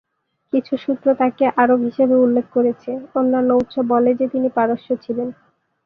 [0.53, 5.27] কিছু সূত্র তাকে আরব হিসাবে উল্লেখ করেছে, অন্যান্য উৎস বলে যে তিনি পারস্য ছিলেন।